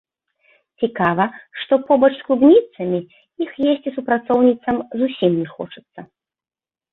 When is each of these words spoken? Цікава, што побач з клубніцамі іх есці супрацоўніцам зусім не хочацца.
Цікава, 0.83 1.25
што 1.63 1.73
побач 1.89 2.09
з 2.17 2.25
клубніцамі 2.29 2.99
іх 3.45 3.51
есці 3.75 3.89
супрацоўніцам 3.99 4.75
зусім 5.03 5.31
не 5.43 5.47
хочацца. 5.53 5.99